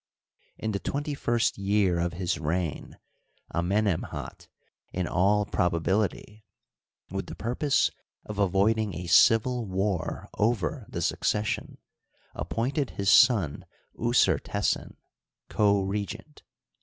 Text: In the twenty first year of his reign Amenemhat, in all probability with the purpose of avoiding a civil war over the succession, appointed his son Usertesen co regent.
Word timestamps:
In 0.57 0.71
the 0.71 0.79
twenty 0.79 1.13
first 1.13 1.59
year 1.59 1.99
of 1.99 2.13
his 2.13 2.39
reign 2.39 2.97
Amenemhat, 3.53 4.47
in 4.91 5.07
all 5.07 5.45
probability 5.45 6.43
with 7.11 7.27
the 7.27 7.35
purpose 7.35 7.91
of 8.25 8.39
avoiding 8.39 8.95
a 8.95 9.05
civil 9.05 9.67
war 9.67 10.27
over 10.39 10.87
the 10.89 11.03
succession, 11.03 11.77
appointed 12.33 12.89
his 12.97 13.11
son 13.11 13.63
Usertesen 13.95 14.95
co 15.49 15.83
regent. 15.83 16.41